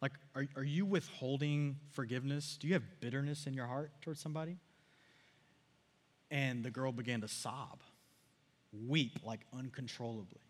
[0.00, 2.56] Like, are, are you withholding forgiveness?
[2.58, 4.56] Do you have bitterness in your heart towards somebody?
[6.30, 7.80] And the girl began to sob,
[8.88, 10.40] weep like uncontrollably.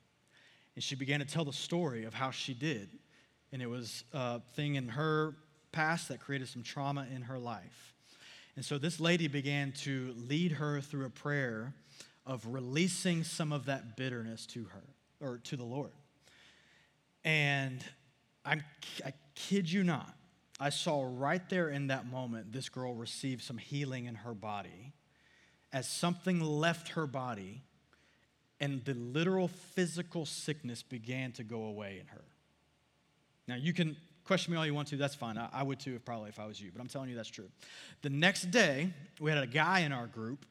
[0.75, 2.89] And she began to tell the story of how she did.
[3.53, 5.35] And it was a thing in her
[5.73, 7.95] past that created some trauma in her life.
[8.57, 11.75] And so this lady began to lead her through a prayer
[12.27, 14.83] of releasing some of that bitterness to her
[15.21, 15.93] or to the Lord.
[17.25, 17.85] And
[18.45, 18.63] I'm,
[19.05, 20.15] I kid you not,
[20.61, 24.93] I saw right there in that moment this girl receive some healing in her body
[25.73, 27.63] as something left her body
[28.61, 32.23] and the literal physical sickness began to go away in her.
[33.49, 35.37] Now, you can question me all you want to, that's fine.
[35.37, 37.29] I, I would too, if, probably, if I was you, but I'm telling you that's
[37.29, 37.49] true.
[38.03, 40.47] The next day, we had a guy in our group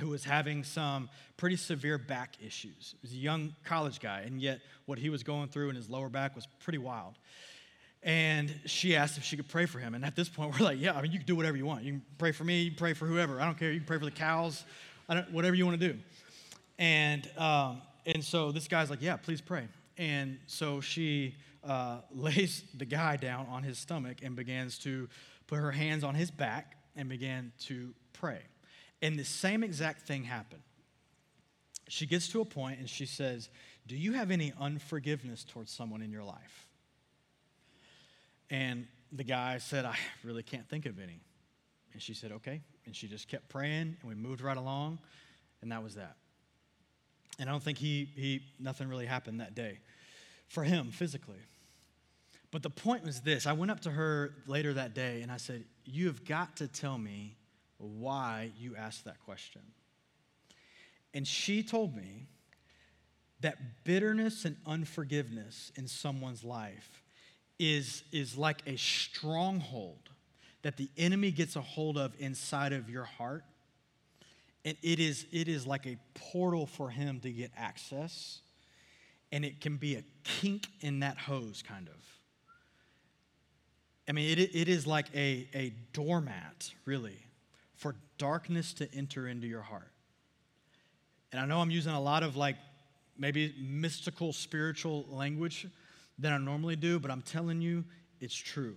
[0.00, 2.94] who was having some pretty severe back issues.
[3.00, 5.88] He was a young college guy, and yet what he was going through in his
[5.88, 7.14] lower back was pretty wild.
[8.02, 9.94] And she asked if she could pray for him.
[9.94, 11.84] And at this point, we're like, yeah, I mean, you can do whatever you want.
[11.84, 13.40] You can pray for me, you can pray for whoever.
[13.40, 13.72] I don't care.
[13.72, 14.64] You can pray for the cows,
[15.30, 15.98] whatever you want to do.
[16.78, 19.68] And, um, and so this guy's like, yeah, please pray.
[19.96, 25.08] And so she uh, lays the guy down on his stomach and begins to
[25.46, 28.40] put her hands on his back and began to pray.
[29.04, 30.62] And the same exact thing happened.
[31.88, 33.50] She gets to a point and she says,
[33.86, 36.68] Do you have any unforgiveness towards someone in your life?
[38.48, 41.20] And the guy said, I really can't think of any.
[41.92, 42.62] And she said, Okay.
[42.86, 44.98] And she just kept praying, and we moved right along,
[45.60, 46.16] and that was that.
[47.38, 49.80] And I don't think he, he nothing really happened that day
[50.48, 51.40] for him physically.
[52.50, 55.36] But the point was this I went up to her later that day and I
[55.36, 57.36] said, You have got to tell me
[57.84, 59.62] why you asked that question.
[61.12, 62.26] And she told me
[63.40, 67.02] that bitterness and unforgiveness in someone's life
[67.58, 70.08] is, is like a stronghold
[70.62, 73.44] that the enemy gets a hold of inside of your heart.
[74.64, 78.40] And it is, it is like a portal for him to get access.
[79.30, 82.14] And it can be a kink in that hose, kind of.
[84.08, 87.18] I mean, it, it is like a, a doormat, really,
[87.76, 89.90] for darkness to enter into your heart.
[91.32, 92.56] And I know I'm using a lot of like
[93.18, 95.66] maybe mystical spiritual language
[96.18, 97.84] than I normally do, but I'm telling you,
[98.20, 98.76] it's true.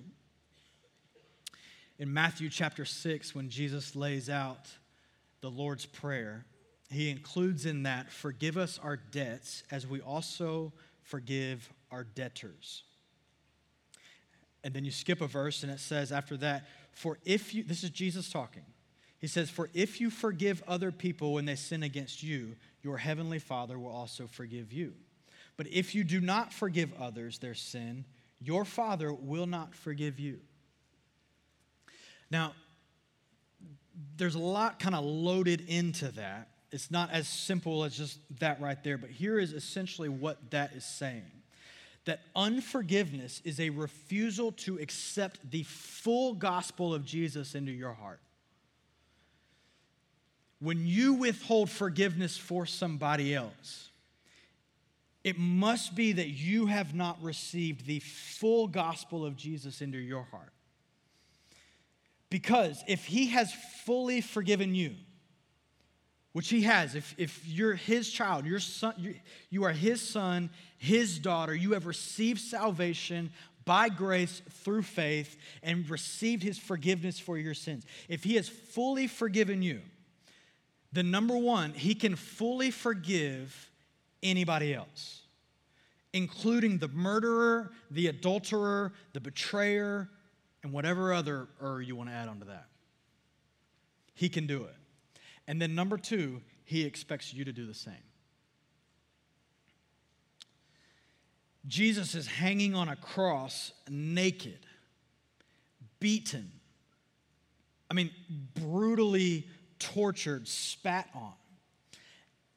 [1.99, 4.69] In Matthew chapter 6, when Jesus lays out
[5.41, 6.45] the Lord's Prayer,
[6.89, 12.83] he includes in that, Forgive us our debts as we also forgive our debtors.
[14.63, 17.83] And then you skip a verse and it says after that, For if you, this
[17.83, 18.65] is Jesus talking,
[19.19, 23.39] he says, For if you forgive other people when they sin against you, your heavenly
[23.39, 24.93] Father will also forgive you.
[25.57, 28.05] But if you do not forgive others their sin,
[28.39, 30.39] your Father will not forgive you.
[32.29, 32.53] Now,
[34.17, 36.49] there's a lot kind of loaded into that.
[36.71, 40.73] It's not as simple as just that right there, but here is essentially what that
[40.73, 41.31] is saying
[42.07, 48.21] that unforgiveness is a refusal to accept the full gospel of Jesus into your heart.
[50.59, 53.89] When you withhold forgiveness for somebody else,
[55.23, 60.23] it must be that you have not received the full gospel of Jesus into your
[60.23, 60.53] heart.
[62.29, 64.95] Because if he has fully forgiven you,
[66.33, 69.15] which he has, if, if you're his child, your son, you,
[69.49, 73.31] you are his son, his daughter, you have received salvation
[73.65, 77.85] by grace through faith and received his forgiveness for your sins.
[78.07, 79.81] If he has fully forgiven you,
[80.91, 83.71] then number one, he can fully forgive
[84.23, 85.21] anybody else,
[86.13, 90.09] including the murderer, the adulterer, the betrayer,
[90.63, 92.67] and whatever other er you want to add onto that.
[94.13, 94.75] He can do it.
[95.47, 97.93] And then number two, he expects you to do the same.
[101.67, 104.65] Jesus is hanging on a cross naked,
[105.99, 106.51] beaten,
[107.89, 108.11] I mean,
[108.53, 109.47] brutally
[109.79, 111.33] tortured, spat on.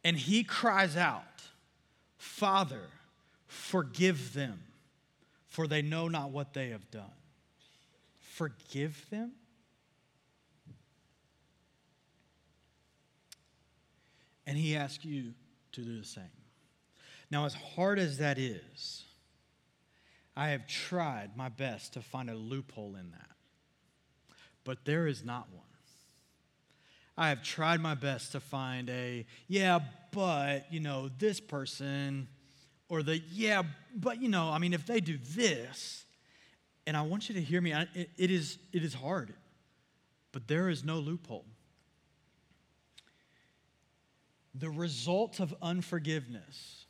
[0.05, 1.25] And he cries out,
[2.17, 2.89] Father,
[3.47, 4.63] forgive them,
[5.49, 7.13] for they know not what they have done.
[8.19, 9.33] Forgive them?
[14.47, 15.35] And he asks you
[15.73, 16.25] to do the same.
[17.31, 19.05] Now, as hard as that is,
[20.37, 23.31] I have tried my best to find a loophole in that,
[24.65, 25.70] but there is not one.
[27.21, 32.29] I have tried my best to find a, yeah, but, you know, this person,
[32.89, 33.63] or the, yeah,
[33.95, 36.07] but, you know, I mean, if they do this,
[36.87, 39.35] and I want you to hear me, it, it, is, it is hard,
[40.33, 41.45] but there is no loophole.
[44.55, 46.87] The result of unforgiveness,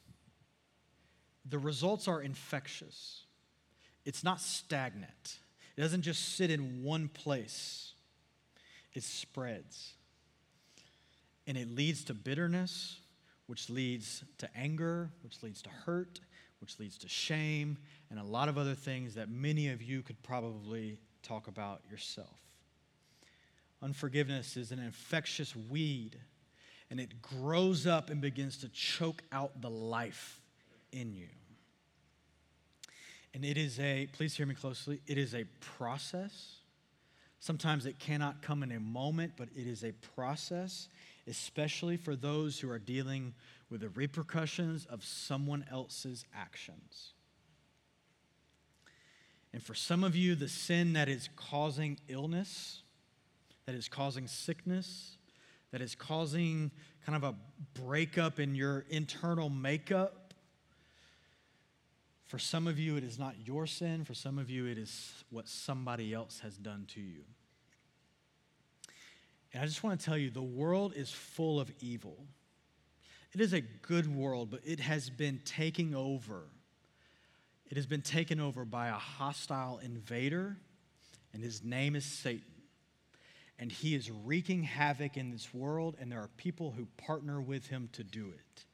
[1.44, 3.24] the results are infectious.
[4.04, 5.38] It's not stagnant.
[5.76, 7.94] It doesn't just sit in one place,
[8.94, 9.94] it spreads.
[11.50, 13.00] And it leads to bitterness,
[13.48, 16.20] which leads to anger, which leads to hurt,
[16.60, 17.76] which leads to shame,
[18.08, 22.38] and a lot of other things that many of you could probably talk about yourself.
[23.82, 26.20] Unforgiveness is an infectious weed,
[26.88, 30.40] and it grows up and begins to choke out the life
[30.92, 31.26] in you.
[33.34, 36.58] And it is a, please hear me closely, it is a process.
[37.40, 40.86] Sometimes it cannot come in a moment, but it is a process,
[41.30, 43.32] especially for those who are dealing
[43.70, 47.14] with the repercussions of someone else's actions.
[49.52, 52.82] And for some of you, the sin that is causing illness,
[53.66, 55.16] that is causing sickness,
[55.70, 56.70] that is causing
[57.06, 57.34] kind of a
[57.80, 60.34] breakup in your internal makeup,
[62.26, 64.04] for some of you, it is not your sin.
[64.04, 67.22] For some of you, it is what somebody else has done to you.
[69.52, 72.16] And I just want to tell you the world is full of evil.
[73.32, 76.42] It is a good world, but it has been taking over.
[77.68, 80.56] It has been taken over by a hostile invader,
[81.32, 82.42] and his name is Satan.
[83.58, 87.66] And he is wreaking havoc in this world, and there are people who partner with
[87.66, 88.64] him to do it.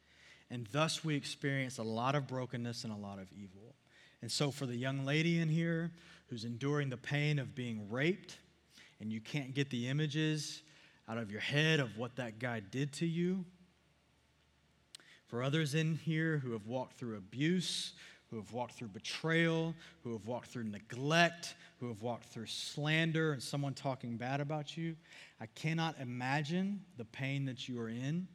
[0.49, 3.74] And thus we experience a lot of brokenness and a lot of evil.
[4.22, 5.91] And so, for the young lady in here
[6.29, 8.39] who's enduring the pain of being raped,
[9.01, 10.62] and you can't get the images
[11.09, 13.44] out of your head of what that guy did to you,
[15.26, 17.92] for others in here who have walked through abuse,
[18.30, 23.32] who have walked through betrayal, who have walked through neglect, who have walked through slander
[23.32, 24.97] and someone talking bad about you,
[25.40, 28.26] I cannot imagine the pain that you are in.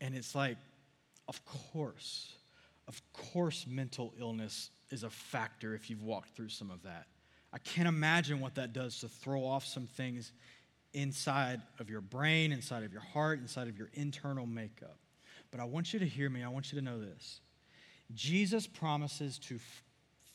[0.00, 0.56] And it's like,
[1.28, 2.32] of course,
[2.88, 7.06] of course, mental illness is a factor if you've walked through some of that.
[7.52, 10.32] I can't imagine what that does to throw off some things
[10.92, 14.98] inside of your brain, inside of your heart, inside of your internal makeup.
[15.50, 16.42] But I want you to hear me.
[16.42, 17.40] I want you to know this.
[18.14, 19.82] Jesus promises to f-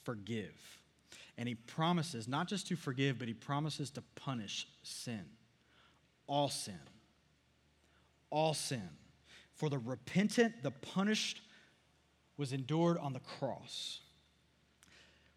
[0.04, 0.54] forgive.
[1.38, 5.26] And he promises not just to forgive, but he promises to punish sin.
[6.28, 6.80] All sin.
[8.30, 8.90] All sin.
[9.54, 11.42] For the repentant, the punished
[12.38, 14.02] was endured on the cross.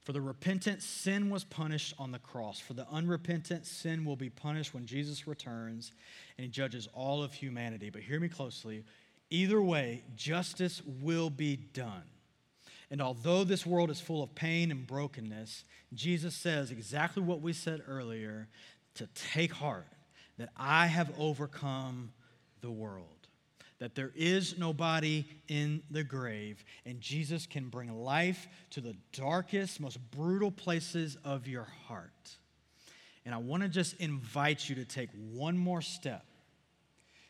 [0.08, 2.58] For the repentant, sin was punished on the cross.
[2.58, 5.92] For the unrepentant, sin will be punished when Jesus returns
[6.38, 7.90] and he judges all of humanity.
[7.90, 8.84] But hear me closely.
[9.28, 12.04] Either way, justice will be done.
[12.90, 17.52] And although this world is full of pain and brokenness, Jesus says exactly what we
[17.52, 18.48] said earlier
[18.94, 19.92] to take heart
[20.38, 22.12] that I have overcome
[22.62, 23.17] the world
[23.78, 29.80] that there is nobody in the grave, and Jesus can bring life to the darkest,
[29.80, 32.36] most brutal places of your heart.
[33.24, 36.24] And I want to just invite you to take one more step,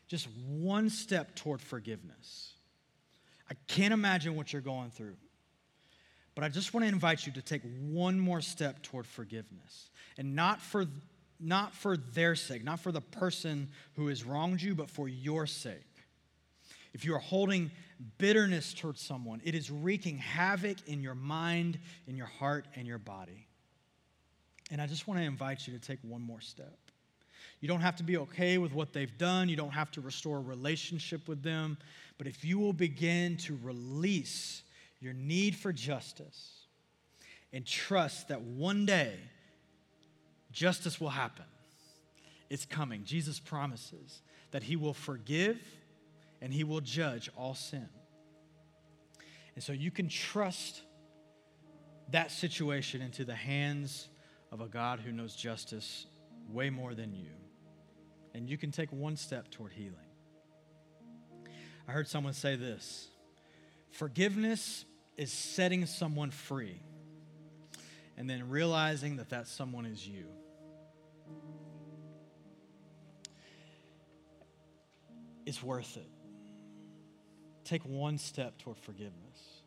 [0.07, 2.53] just one step toward forgiveness.
[3.49, 5.17] I can't imagine what you're going through,
[6.33, 9.89] but I just want to invite you to take one more step toward forgiveness.
[10.17, 10.85] And not for
[11.41, 15.47] not for their sake, not for the person who has wronged you, but for your
[15.47, 15.88] sake
[16.93, 17.71] if you are holding
[18.17, 22.97] bitterness towards someone, it is wreaking havoc in your mind, in your heart, and your
[22.97, 23.47] body.
[24.71, 26.77] And I just want to invite you to take one more step.
[27.59, 30.37] You don't have to be okay with what they've done, you don't have to restore
[30.37, 31.77] a relationship with them.
[32.17, 34.63] But if you will begin to release
[34.99, 36.65] your need for justice
[37.51, 39.15] and trust that one day
[40.51, 41.45] justice will happen,
[42.49, 43.03] it's coming.
[43.03, 44.21] Jesus promises
[44.51, 45.59] that He will forgive
[46.41, 47.89] and he will judge all sin.
[49.55, 50.81] And so you can trust
[52.11, 54.07] that situation into the hands
[54.51, 56.07] of a God who knows justice
[56.49, 57.31] way more than you.
[58.33, 59.95] And you can take one step toward healing.
[61.87, 63.09] I heard someone say this
[63.91, 64.85] forgiveness
[65.17, 66.81] is setting someone free
[68.17, 70.25] and then realizing that that someone is you.
[75.45, 76.07] It's worth it.
[77.69, 79.61] Take one step toward forgiveness.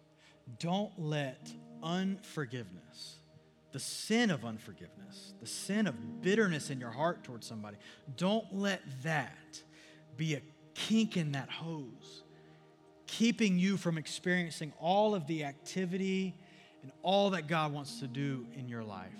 [0.59, 1.53] don't let
[1.85, 3.19] unforgiveness,
[3.71, 7.77] the sin of unforgiveness, the sin of bitterness in your heart towards somebody,
[8.17, 9.63] don't let that
[10.17, 10.43] be a
[10.75, 12.25] kink in that hose,
[13.07, 16.35] keeping you from experiencing all of the activity
[16.83, 19.13] and all that God wants to do in your life.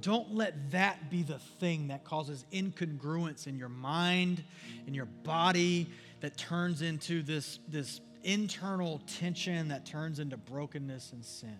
[0.00, 4.42] Don't let that be the thing that causes incongruence in your mind,
[4.86, 5.90] in your body,
[6.20, 11.58] that turns into this, this internal tension that turns into brokenness and sin.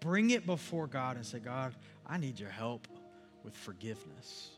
[0.00, 1.74] Bring it before God and say, God,
[2.06, 2.88] I need your help
[3.44, 4.50] with forgiveness.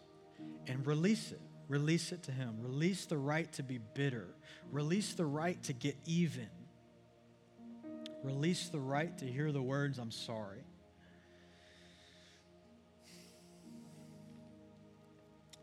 [0.67, 1.41] And release it.
[1.69, 2.57] Release it to Him.
[2.61, 4.29] Release the right to be bitter.
[4.71, 6.49] Release the right to get even.
[8.23, 10.65] Release the right to hear the words, I'm sorry.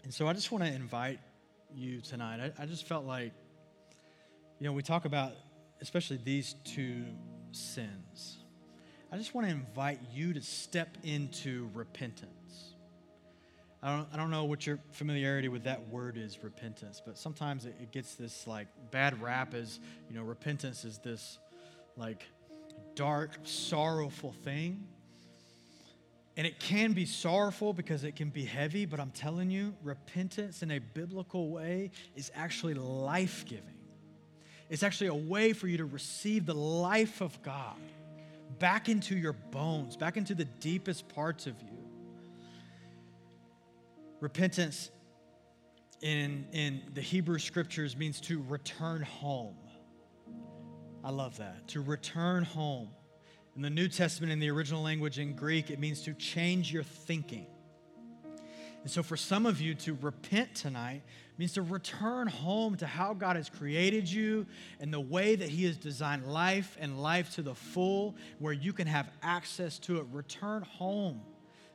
[0.04, 1.20] And so I just want to invite
[1.76, 2.54] you tonight.
[2.58, 3.34] I, I, just felt like,
[4.60, 5.34] you know, we talk about
[5.82, 7.06] especially these two
[7.52, 8.38] sins.
[9.12, 12.74] I just want to invite you to step into repentance.
[13.84, 17.66] I don't, I don't know what your familiarity with that word is, repentance, but sometimes
[17.66, 21.38] it, it gets this like bad rap as, you know, repentance is this
[21.98, 22.26] like
[22.96, 24.88] dark, sorrowful thing.
[26.36, 30.64] And it can be sorrowful because it can be heavy, but I'm telling you, repentance
[30.64, 33.78] in a biblical way is actually life giving.
[34.70, 37.76] It's actually a way for you to receive the life of God
[38.58, 41.78] back into your bones, back into the deepest parts of you.
[44.20, 44.90] Repentance
[46.02, 49.58] in, in the Hebrew scriptures means to return home.
[51.04, 51.68] I love that.
[51.70, 52.90] To return home.
[53.56, 56.84] In the New Testament, in the original language in Greek, it means to change your
[56.84, 57.46] thinking.
[58.82, 61.04] And so, for some of you to repent tonight
[61.38, 64.46] means to return home to how God has created you
[64.80, 68.74] and the way that He has designed life and life to the full, where you
[68.74, 70.06] can have access to it.
[70.12, 71.22] Return home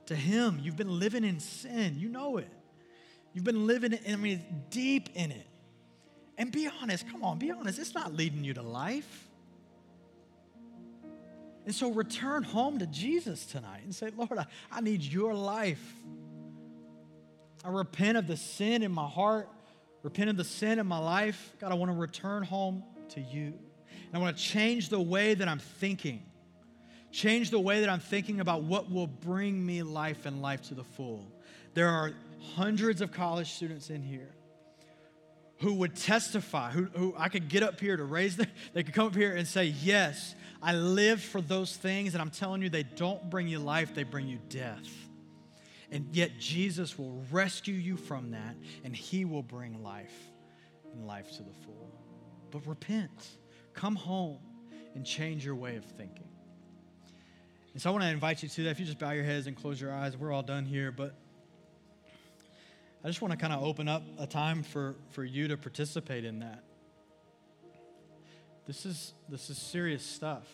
[0.07, 0.59] to Him.
[0.63, 2.51] You've been living in sin, you know it.
[3.33, 5.47] You've been living, in, I mean, deep in it.
[6.37, 9.28] And be honest, come on, be honest, it's not leading you to life.
[11.69, 15.83] And so return home to Jesus tonight and say, Lord, I, I need your life.
[17.63, 19.51] I repent of the sin in my heart,
[20.03, 21.53] repent of the sin in my life.
[21.61, 23.53] God, I want to return home to you.
[24.07, 26.23] And I want to change the way that I'm thinking.
[27.13, 30.75] Change the way that I'm thinking about what will bring me life and life to
[30.75, 31.31] the full.
[31.75, 32.15] There are
[32.55, 34.31] hundreds of college students in here
[35.59, 38.95] who would testify, who, who I could get up here to raise them, they could
[38.95, 42.69] come up here and say, Yes, I live for those things, and I'm telling you,
[42.69, 44.89] they don't bring you life, they bring you death.
[45.91, 50.15] And yet, Jesus will rescue you from that, and He will bring life
[50.93, 51.93] and life to the full.
[52.51, 53.29] But repent,
[53.73, 54.39] come home,
[54.95, 56.29] and change your way of thinking.
[57.73, 58.71] And so I want to invite you to that.
[58.71, 60.91] If you just bow your heads and close your eyes, we're all done here.
[60.91, 61.15] But
[63.05, 66.25] I just want to kind of open up a time for, for you to participate
[66.25, 66.65] in that.
[68.69, 70.47] This is, this is serious stuff.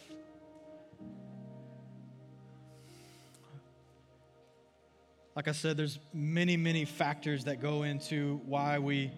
[5.34, 9.10] Like I said, there's many, many factors that go into why we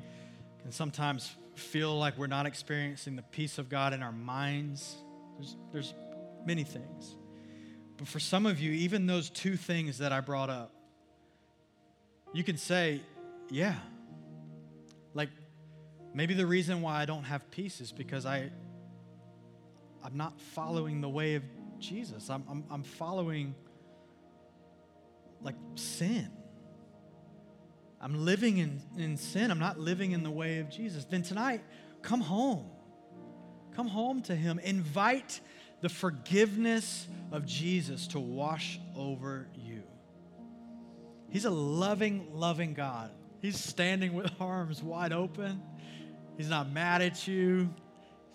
[0.62, 4.96] can sometimes feel like we're not experiencing the peace of God in our minds.
[5.36, 5.94] There's, there's
[6.46, 7.16] many things.
[7.98, 10.72] But for some of you, even those two things that I brought up,
[12.32, 13.02] you can say,
[13.50, 13.74] yeah.
[15.12, 15.28] Like,
[16.14, 18.50] maybe the reason why I don't have peace is because I,
[20.06, 21.42] I'm not following the way of
[21.80, 22.30] Jesus.
[22.30, 23.56] I'm, I'm, I'm following
[25.42, 26.30] like sin.
[28.00, 29.50] I'm living in, in sin.
[29.50, 31.04] I'm not living in the way of Jesus.
[31.06, 31.60] Then tonight,
[32.02, 32.66] come home.
[33.74, 34.60] Come home to Him.
[34.60, 35.40] Invite
[35.80, 39.82] the forgiveness of Jesus to wash over you.
[41.30, 43.10] He's a loving, loving God.
[43.42, 45.60] He's standing with arms wide open.
[46.36, 47.74] He's not mad at you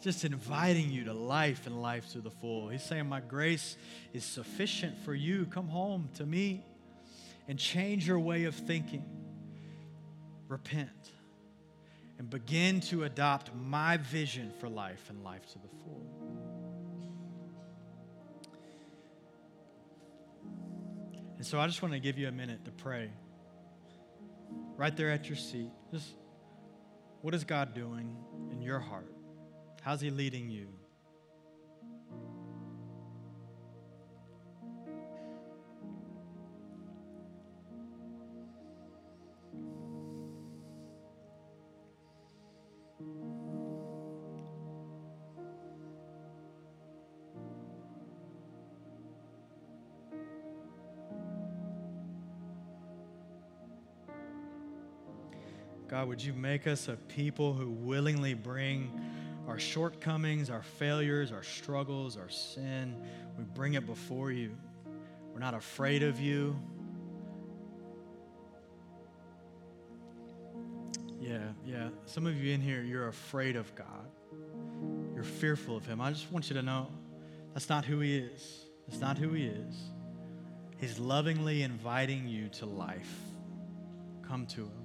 [0.01, 2.69] just inviting you to life and life to the full.
[2.69, 3.77] He's saying, My grace
[4.13, 5.45] is sufficient for you.
[5.45, 6.65] Come home to me
[7.47, 9.05] and change your way of thinking.
[10.47, 10.89] Repent
[12.17, 16.05] and begin to adopt my vision for life and life to the full.
[21.37, 23.09] And so I just want to give you a minute to pray.
[24.77, 25.71] Right there at your seat.
[25.91, 26.09] Just
[27.21, 28.15] what is God doing
[28.51, 29.11] in your heart?
[29.81, 30.67] How's He leading you?
[55.87, 59.10] God, would you make us a people who willingly bring
[59.51, 62.95] our shortcomings, our failures, our struggles, our sin,
[63.37, 64.55] we bring it before you.
[65.33, 66.57] We're not afraid of you.
[71.19, 71.89] Yeah, yeah.
[72.05, 73.87] Some of you in here, you're afraid of God.
[75.13, 75.99] You're fearful of Him.
[75.99, 76.87] I just want you to know
[77.53, 78.65] that's not who He is.
[78.87, 79.75] That's not who He is.
[80.77, 83.19] He's lovingly inviting you to life.
[84.25, 84.80] Come to Him.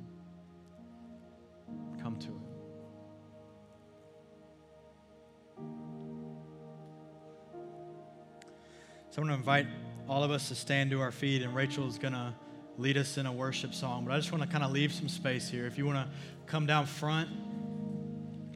[9.17, 9.67] So I'm going to invite
[10.11, 12.35] all of us to stand to our feet, and Rachel is going to
[12.77, 14.05] lead us in a worship song.
[14.05, 15.64] But I just want to kind of leave some space here.
[15.64, 16.14] If you want to
[16.45, 17.31] come down front,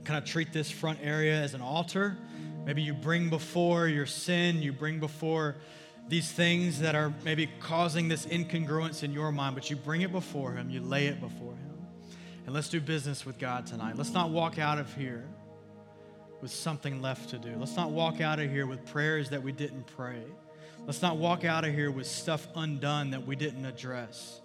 [0.04, 2.14] kind of treat this front area as an altar.
[2.66, 5.56] Maybe you bring before your sin, you bring before
[6.08, 10.12] these things that are maybe causing this incongruence in your mind, but you bring it
[10.12, 11.86] before Him, you lay it before Him.
[12.44, 13.96] And let's do business with God tonight.
[13.96, 15.24] Let's not walk out of here
[16.42, 17.56] with something left to do.
[17.56, 20.22] Let's not walk out of here with prayers that we didn't pray.
[20.90, 24.40] Let's not walk out of here with stuff undone that we didn't address.